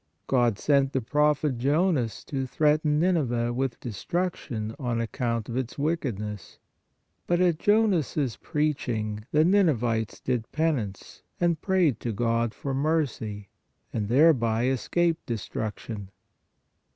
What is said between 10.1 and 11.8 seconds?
did penance and